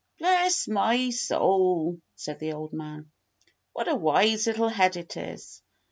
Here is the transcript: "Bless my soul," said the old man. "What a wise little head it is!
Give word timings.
"Bless 0.17 0.67
my 0.67 1.11
soul," 1.11 2.01
said 2.15 2.39
the 2.39 2.53
old 2.53 2.73
man. 2.73 3.11
"What 3.73 3.87
a 3.87 3.93
wise 3.93 4.47
little 4.47 4.69
head 4.69 4.97
it 4.97 5.15
is! 5.15 5.61